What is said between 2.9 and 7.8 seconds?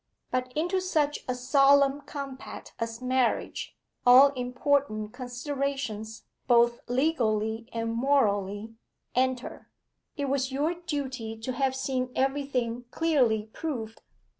marriage, all important considerations, both legally